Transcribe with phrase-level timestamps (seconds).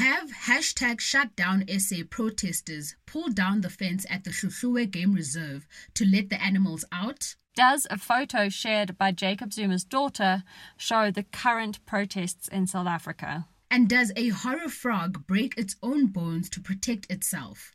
[0.00, 6.06] Have hashtag shutdown SA protesters pulled down the fence at the Hluhluwe Game Reserve to
[6.06, 7.34] let the animals out?
[7.54, 10.42] Does a photo shared by Jacob Zuma's daughter
[10.78, 13.46] show the current protests in South Africa?
[13.70, 17.72] And does a horror frog break its own bones to protect itself?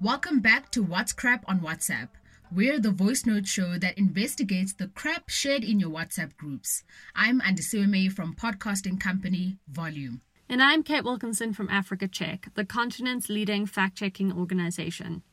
[0.00, 2.10] Welcome back to What's Crap on WhatsApp.
[2.54, 6.84] We're the voice note show that investigates the crap shared in your WhatsApp groups.
[7.12, 10.20] I'm Andisiweme from podcasting company Volume.
[10.48, 15.24] And I'm Kate Wilkinson from Africa Check, the continent's leading fact checking organization.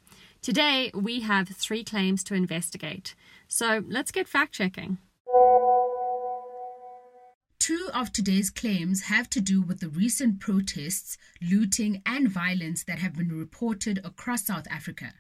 [0.42, 3.14] Today, we have three claims to investigate.
[3.48, 4.98] So let's get fact checking.
[7.60, 12.98] Two of today's claims have to do with the recent protests, looting, and violence that
[12.98, 15.14] have been reported across South Africa.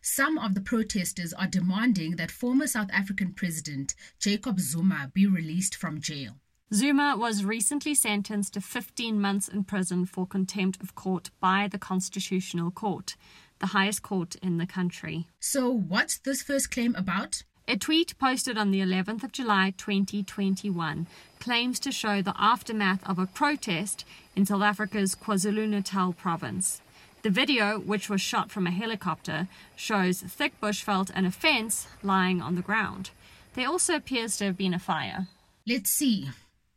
[0.00, 5.74] Some of the protesters are demanding that former South African President Jacob Zuma be released
[5.74, 6.36] from jail.
[6.74, 11.78] Zuma was recently sentenced to 15 months in prison for contempt of court by the
[11.78, 13.16] Constitutional Court,
[13.60, 15.26] the highest court in the country.
[15.38, 17.44] So, what's this first claim about?
[17.68, 21.06] A tweet posted on the 11th of July 2021
[21.40, 24.04] claims to show the aftermath of a protest
[24.34, 26.80] in South Africa's KwaZulu Natal province.
[27.26, 32.40] The video, which was shot from a helicopter, shows thick bushveld and a fence lying
[32.40, 33.10] on the ground.
[33.54, 35.26] There also appears to have been a fire.
[35.66, 36.30] Let's see.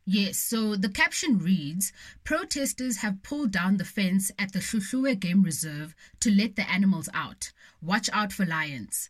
[0.04, 1.92] Yes, so the caption reads
[2.24, 7.08] Protesters have pulled down the fence at the Hluhluwe Game Reserve to let the animals
[7.14, 7.52] out.
[7.80, 9.08] Watch out for lions.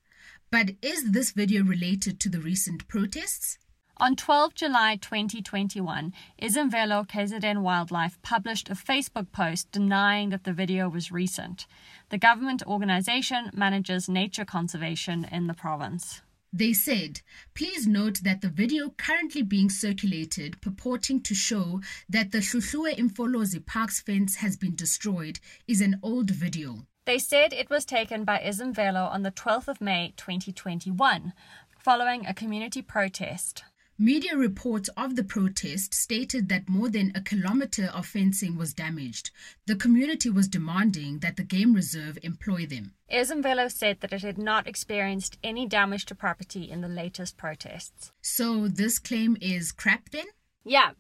[0.50, 3.56] But is this video related to the recent protests?
[4.00, 10.88] On 12 July 2021, Ezemvelo KZN Wildlife published a Facebook post denying that the video
[10.88, 11.66] was recent.
[12.08, 16.22] The government organization manages nature conservation in the province.
[16.50, 17.20] They said,
[17.54, 23.64] please note that the video currently being circulated purporting to show that the Hluhluwe Imfolozi
[23.64, 26.86] Park's fence has been destroyed is an old video.
[27.04, 31.34] They said it was taken by Ezemvelo on the 12th of May 2021,
[31.78, 33.64] following a community protest.
[34.02, 39.30] Media reports of the protest stated that more than a kilometer of fencing was damaged.
[39.66, 42.94] The community was demanding that the game reserve employ them.
[43.12, 48.10] Ezemvelo said that it had not experienced any damage to property in the latest protests.
[48.22, 50.28] So this claim is crap then?
[50.64, 50.92] Yeah.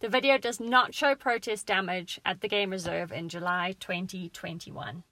[0.00, 5.02] The video does not show protest damage at the game reserve in July 2021.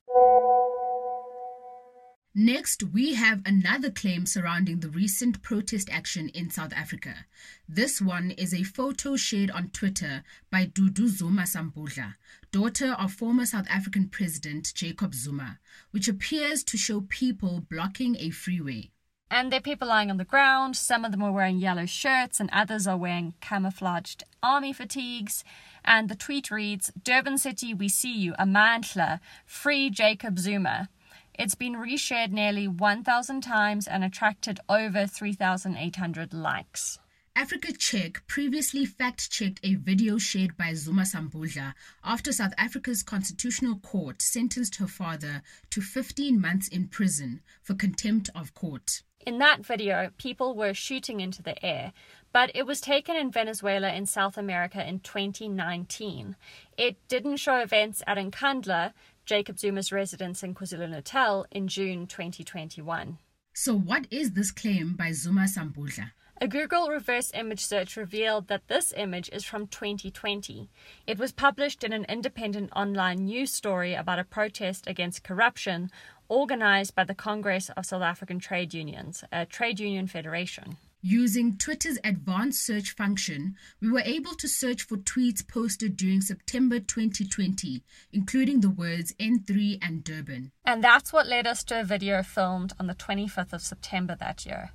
[2.37, 7.27] Next, we have another claim surrounding the recent protest action in South Africa.
[7.69, 12.17] This one is a photo shared on Twitter by Dudu Zuma Sambudla,
[12.51, 15.61] daughter of former South African President Jacob Zuma,
[15.93, 18.91] which appears to show people blocking a freeway.
[19.31, 20.77] And there are people lying on the ground.
[20.77, 25.45] Some of them are wearing yellow shirts, and others are wearing camouflaged army fatigues.
[25.85, 30.89] And the tweet reads Durban City, we see you, Amandla, free Jacob Zuma.
[31.37, 36.99] It's been reshared nearly 1,000 times and attracted over 3,800 likes.
[37.35, 41.75] Africa Check previously fact checked a video shared by Zuma Sambudla
[42.05, 48.31] after South Africa's Constitutional Court sentenced her father to 15 months in prison for contempt
[48.37, 49.03] of court.
[49.27, 51.93] In that video, people were shooting into the air,
[52.31, 56.37] but it was taken in Venezuela in South America in 2019.
[56.77, 58.93] It didn't show events at Nkandla,
[59.25, 63.19] Jacob Zuma's residence in KwaZulu Natal, in June 2021.
[63.55, 66.11] So, what is this claim by Zuma Sambudla?
[66.41, 70.69] A Google reverse image search revealed that this image is from 2020.
[71.07, 75.91] It was published in an independent online news story about a protest against corruption
[76.29, 80.77] organized by the Congress of South African Trade Unions, a trade union federation.
[81.07, 86.81] Using Twitter's advanced search function, we were able to search for tweets posted during September
[86.81, 87.83] 2020,
[88.15, 90.51] including the words N3 and Durban.
[90.65, 94.47] And that's what led us to a video filmed on the 25th of September that
[94.47, 94.71] year.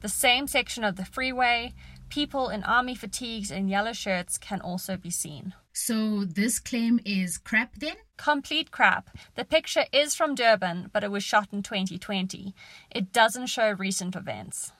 [0.00, 1.74] The same section of the freeway,
[2.08, 5.54] people in army fatigues and yellow shirts can also be seen.
[5.72, 7.94] So, this claim is crap then?
[8.16, 9.10] Complete crap.
[9.36, 12.52] The picture is from Durban, but it was shot in 2020.
[12.90, 14.72] It doesn't show recent events.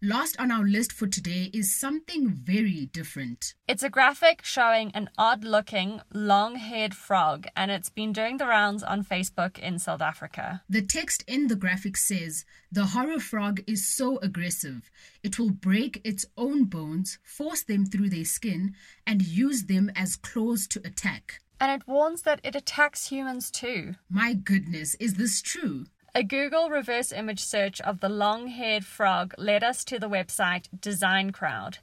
[0.00, 3.54] Last on our list for today is something very different.
[3.66, 8.46] It's a graphic showing an odd looking, long haired frog, and it's been doing the
[8.46, 10.62] rounds on Facebook in South Africa.
[10.68, 14.88] The text in the graphic says The horror frog is so aggressive,
[15.24, 20.14] it will break its own bones, force them through their skin, and use them as
[20.14, 21.40] claws to attack.
[21.58, 23.96] And it warns that it attacks humans too.
[24.08, 25.86] My goodness, is this true?
[26.14, 30.66] A Google reverse image search of the long haired frog led us to the website
[30.80, 31.78] Design Crowd.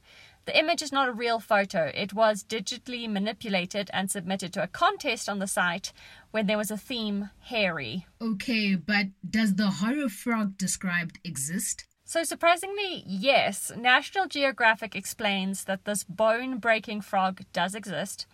[0.46, 1.92] The image is not a real photo.
[1.94, 5.94] It was digitally manipulated and submitted to a contest on the site
[6.32, 8.08] when there was a theme hairy.
[8.22, 11.86] Okay, but does the horror frog described exist?
[12.04, 18.28] So, surprisingly, yes, National Geographic explains that this bone breaking frog does exist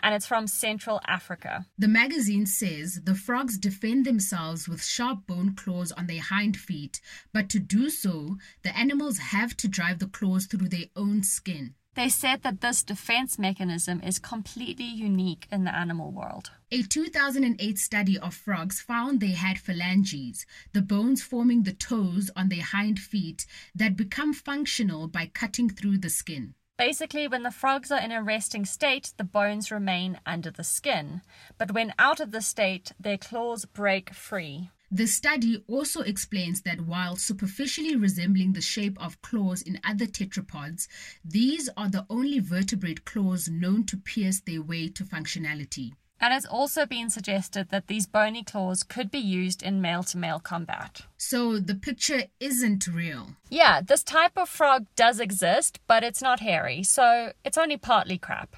[0.00, 1.66] and it's from Central Africa.
[1.78, 7.00] The magazine says the frogs defend themselves with sharp bone claws on their hind feet,
[7.32, 11.74] but to do so, the animals have to drive the claws through their own skin.
[11.96, 16.50] They said that this defense mechanism is completely unique in the animal world.
[16.70, 20.44] A 2008 study of frogs found they had phalanges,
[20.74, 25.96] the bones forming the toes on their hind feet that become functional by cutting through
[25.96, 26.54] the skin.
[26.78, 31.22] Basically, when the frogs are in a resting state, the bones remain under the skin.
[31.56, 34.70] But when out of the state, their claws break free.
[34.90, 40.86] The study also explains that while superficially resembling the shape of claws in other tetrapods,
[41.24, 45.94] these are the only vertebrate claws known to pierce their way to functionality.
[46.20, 50.18] And it's also been suggested that these bony claws could be used in male to
[50.18, 51.02] male combat.
[51.16, 53.36] So the picture isn't real.
[53.50, 58.18] Yeah, this type of frog does exist, but it's not hairy, so it's only partly
[58.18, 58.56] crap.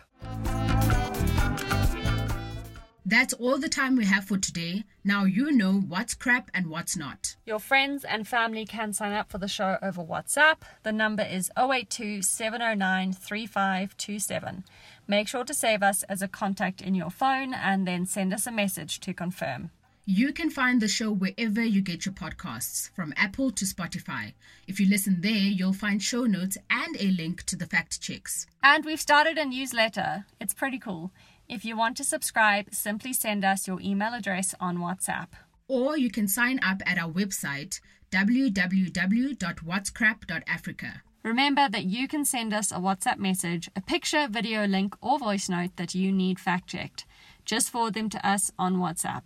[3.09, 4.85] That's all the time we have for today.
[5.03, 7.37] Now you know what's crap and what's not.
[7.47, 10.57] Your friends and family can sign up for the show over WhatsApp.
[10.83, 14.63] The number is 082 709 3527.
[15.07, 18.47] Make sure to save us as a contact in your phone and then send us
[18.47, 19.71] a message to confirm.
[20.05, 24.35] You can find the show wherever you get your podcasts, from Apple to Spotify.
[24.67, 28.47] If you listen there, you'll find show notes and a link to the fact checks.
[28.63, 30.27] And we've started a newsletter.
[30.41, 31.11] It's pretty cool.
[31.49, 35.29] If you want to subscribe, simply send us your email address on WhatsApp.
[35.67, 37.81] Or you can sign up at our website
[38.11, 41.03] www.whatscrap.africa.
[41.23, 45.49] Remember that you can send us a WhatsApp message, a picture, video link, or voice
[45.49, 47.07] note that you need fact checked.
[47.47, 49.23] Just forward them to us on WhatsApp.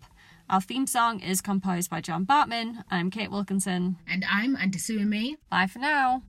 [0.49, 2.85] Our theme song is composed by John Bartman.
[2.89, 3.97] I'm Kate Wilkinson.
[4.09, 5.39] And I'm Andisume.
[5.51, 6.23] Bye for now.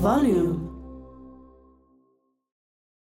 [0.00, 0.69] Volume